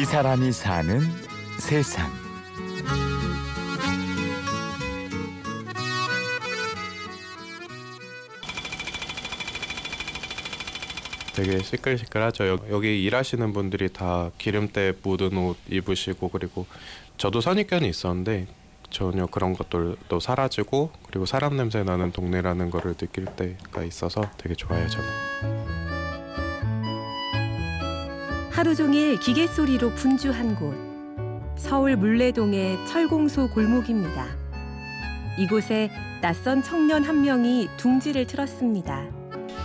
[0.00, 0.98] 이 사람이 사는
[1.58, 2.10] 세상.
[11.34, 12.60] 되게 시끌시끌하죠.
[12.70, 16.64] 여기 일하시는 분들이 다 기름때 묻은 옷 입으시고 그리고
[17.18, 18.46] 저도 선입견이 있었는데
[18.88, 24.88] 전혀 그런 것들도 사라지고 그리고 사람 냄새 나는 동네라는 거를 느낄 때가 있어서 되게 좋아요
[24.88, 25.69] 저는.
[28.50, 30.74] 하루 종일 기계 소리로 분주한 곳.
[31.56, 34.26] 서울 물레동의 철공소 골목입니다.
[35.38, 39.04] 이곳에 낯선 청년 한 명이 둥지를 틀었습니다.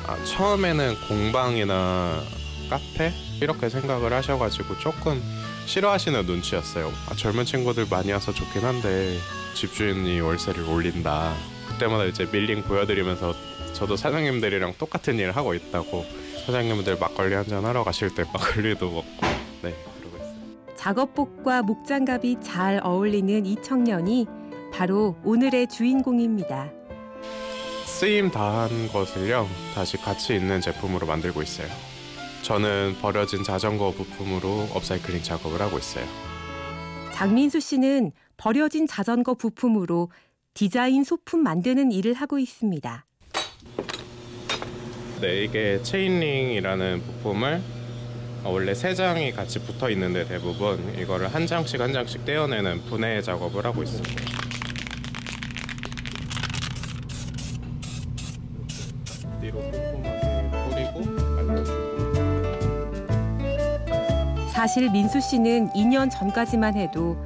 [0.07, 2.21] 아, 처음에는 공방이나
[2.70, 5.21] 카페 이렇게 생각을 하셔가지고 조금
[5.65, 6.91] 싫어하시는 눈치였어요.
[7.09, 9.17] 아, 젊은 친구들 많이 와서 좋긴 한데
[9.55, 11.34] 집주인이 월세를 올린다.
[11.75, 13.34] 그때마다 이제 밀링 보여드리면서
[13.73, 16.05] 저도 사장님들이랑 똑같은 일을 하고 있다고
[16.45, 19.05] 사장님들 막걸리 한잔 하러 가실 때 막걸리도 먹고
[19.62, 20.76] 네 그러고 있어요.
[20.76, 24.26] 작업복과 목장갑이 잘 어울리는 이 청년이
[24.73, 26.71] 바로 오늘의 주인공입니다.
[27.85, 31.68] 쓰임 다한 것을요 다시 가치 있는 제품으로 만들고 있어요.
[32.41, 36.05] 저는 버려진 자전거 부품으로 업사이클링 작업을 하고 있어요.
[37.12, 40.09] 장민수 씨는 버려진 자전거 부품으로
[40.55, 43.05] 디자인 소품 만드는 일을 하고 있습니다.
[45.20, 47.62] 네, 이게 chainring이라는 부품을
[48.45, 53.65] 원래 세 장이 같이 붙어 있는데 대부분 이거를 한 장씩 한 장씩 떼어내는 분해 작업을
[53.65, 54.23] 하고 있습니다.
[59.41, 61.01] 뒤로 꼼꼼하게 뿌리고
[61.37, 61.75] 알려주고
[64.53, 67.17] 사실 민수 씨는 2년 전까지만 해도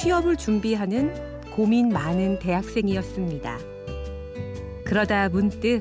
[0.00, 3.58] 취업을 준비하는 고민 많은 대학생이었습니다.
[4.84, 5.80] 그러다 문득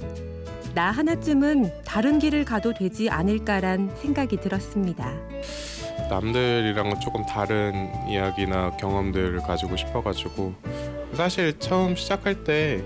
[0.74, 5.14] 나 하나쯤은 다른 길을 가도 되지 않을까란 생각이 들었습니다.
[6.10, 10.54] 남들이랑은 조금 다른 이야기나 경험들을 가지고 싶어가지고
[11.14, 12.84] 사실 처음 시작할 때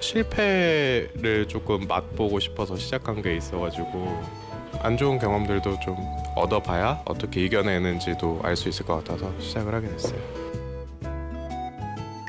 [0.00, 4.42] 실패를 조금 맛보고 싶어서 시작한 게 있어가지고
[4.80, 5.96] 안 좋은 경험들도 좀
[6.34, 10.51] 얻어봐야 어떻게 이겨내는지도 알 수 있을 것 같아서 시작을 하게 됐어요.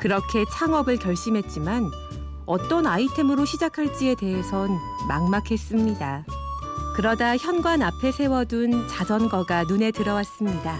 [0.04, 1.90] 그렇게 창업을 결심했지만
[2.44, 4.68] 어떤 아이템으로 시작할지에 대해선
[5.08, 6.26] 막막했습니다.
[6.94, 10.76] 그러다 현관 앞에 세워둔 자전거가 눈에 들어왔습니다.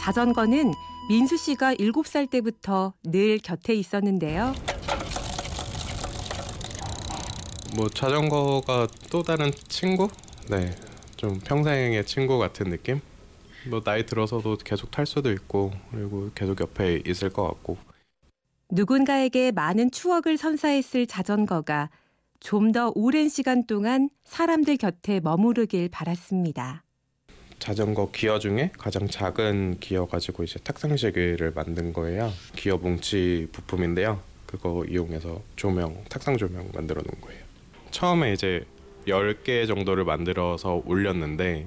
[0.00, 0.74] 자전거는
[1.08, 4.54] 민수 씨가 7살 때부터 늘 곁에 있었는데요.
[7.76, 10.08] 뭐 자전거가 또 다른 친구?
[10.50, 10.74] 네,
[11.16, 13.00] 좀 평생의 친구 같은 느낌?
[13.68, 17.85] 뭐 나이 들어서도 계속 탈 수도 있고 그리고 계속 옆에 있을 것 같고
[18.70, 21.90] 누군가에게 많은 추억을 선사했을 자전거가
[22.40, 26.82] 좀 더 오랜 시간 동안 사람들 곁에 머무르길 바랐습니다.
[27.58, 32.30] 자전거 기어 중에 가장 작은 기어 가지고 이제 탁상 시계를 만든 거예요.
[32.54, 34.20] 기어 뭉치 부품인데요.
[34.46, 37.42] 그거 이용해서 조명, 탁상 조명 만들어 놓은 거예요.
[37.90, 38.64] 처음에 이제
[39.08, 41.66] 10개 정도를 만들어서 올렸는데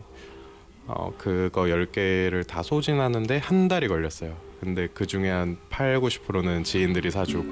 [0.85, 4.37] 어, 그거 10개를 다 소진하는데 한 달이 걸렸어요.
[4.59, 7.45] 근데 그 중에 한 8, 90%는 지인들이 사주고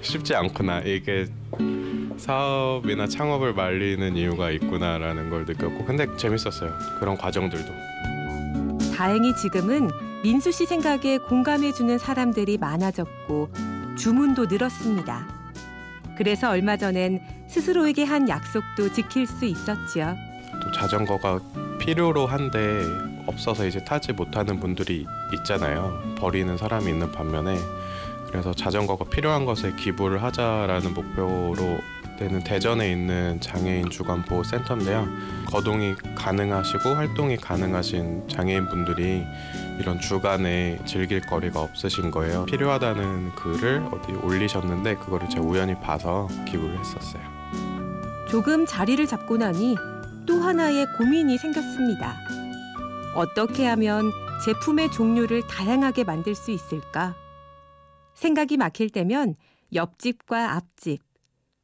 [0.00, 0.80] 쉽지 않구나.
[0.80, 1.26] 이게
[2.16, 6.72] 사업이나 창업을 말리는 이유가 있구나라는 걸 느꼈고 근데 재밌었어요.
[6.98, 7.70] 그런 과정들도.
[8.96, 9.90] 다행히 지금은
[10.22, 13.50] 민수 씨 생각에 공감해주는 사람들이 많아졌고
[13.98, 15.28] 주문도 늘었습니다.
[16.16, 20.16] 그래서 얼마 전엔 스스로에게 한 약속도 지킬 수 있었지요.
[20.62, 21.38] 또 자전거가
[21.86, 22.84] 필요로 한데
[23.26, 26.02] 없어서 이제 타지 못하는 분들이 있잖아요.
[26.18, 27.56] 버리는 사람이 있는 반면에
[28.26, 31.78] 그래서 자전거가 필요한 것에 기부를 하자라는 목표로
[32.18, 35.06] 되는 대전에 있는 장애인 주간 보호 센터인데요.
[35.46, 39.22] 거동이 가능하시고 활동이 가능하신 장애인 분들이
[39.78, 42.46] 이런 주간에 즐길 거리가 없으신 거예요.
[42.46, 47.22] 필요하다는 글을 어디 올리셨는데 그거를 제가 우연히 봐서 기부를 했었어요.
[48.28, 49.76] 조금 자리를 잡고 나니
[50.26, 52.16] 또 하나의 고민이 생겼습니다.
[53.14, 54.10] 어떻게 하면
[54.44, 57.14] 제품의 종류를 다양하게 만들 수 있을까?
[58.14, 59.36] 생각이 막힐 때면
[59.72, 61.00] 옆집과 앞집,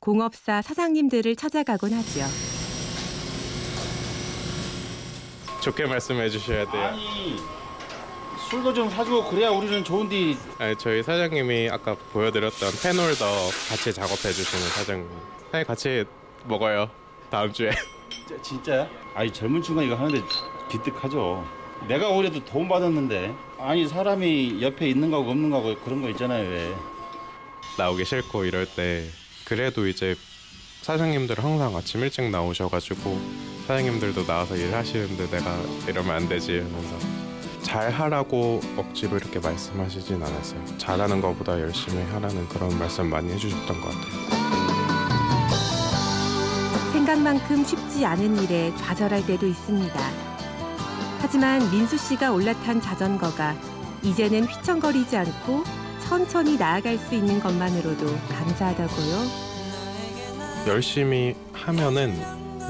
[0.00, 2.20] 공업사 사장님들을 찾아가곤 하죠.
[5.62, 6.82] 좋게 말씀해 주셔야 돼요.
[6.84, 7.36] 아니
[8.50, 13.24] 술도 좀 사주고 그래야 우리는 좋은데 아니, 저희 사장님이 아까 보여드렸던 펜홀더
[13.68, 15.08] 같이 작업해 주시는 사장님.
[15.46, 16.04] 사장님 같이
[16.46, 16.90] 먹어요.
[17.30, 17.70] 다음 주에.
[18.12, 18.88] 진짜, 진짜야?
[19.14, 20.22] 아니 젊은 친구가 이거 하는데
[20.70, 21.44] 기특하죠
[21.88, 26.74] 내가 오히려 도움 받았는데 아니 사람이 옆에 있는 거하고 없는 거하고 그런 거 있잖아요 왜
[27.78, 29.06] 나오기 싫고 이럴 때
[29.44, 30.14] 그래도 이제
[30.82, 33.20] 사장님들 항상 아침 일찍 나오셔가지고
[33.66, 35.56] 사장님들도 나와서 일하시는데 내가
[35.86, 37.22] 이러면 안 되지 하면서
[37.62, 40.78] 잘 하라고 억지로 이렇게 말씀하시진 않았어요.
[40.78, 44.41] 잘하는 것보다 열심히 하라는 그런 말씀 많이 해주셨던 것 같아요.
[47.12, 50.00] 생각만큼 쉽지 않은 일에 좌절할 때도 있습니다.
[51.20, 53.54] 하지만 민수 씨가 올라탄 자전거가
[54.02, 55.62] 이제는 휘청거리지 않고
[56.08, 59.26] 천천히 나아갈 수 있는 것만으로도 감사하다고요.
[60.68, 62.14] 열심히 하면은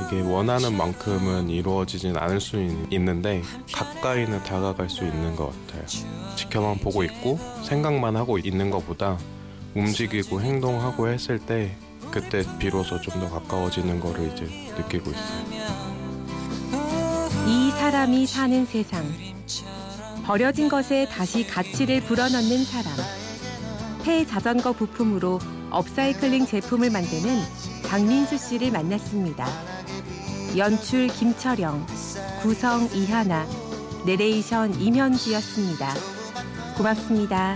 [0.09, 3.43] 이게 원하는 만큼은 이루어지진 않을 수 있- 있는데
[3.73, 5.87] 가까이는 다가갈 수 있는 것 같아요.
[6.35, 9.19] 지켜만 보고 있고 생각만 하고 있는 것보다
[9.77, 11.77] 움직이고 행동하고 했을 때
[12.13, 14.45] 그때 비로소 좀 더 가까워지는 거를 이제
[14.77, 15.63] 느끼고 있어요.
[17.47, 19.05] 이 사람이 사는 세상.
[20.25, 22.93] 버려진 것에 다시 가치를 불어넣는 사람.
[24.05, 27.43] 폐 자전거 부품으로 업사이클링 제품을 만드는
[27.87, 29.47] 장민수 씨를 만났습니다.
[30.57, 31.87] 연출 김철영,
[32.43, 33.47] 구성 이하나,
[34.05, 35.95] 내레이션 임현주였습니다.
[36.77, 37.55] 고맙습니다.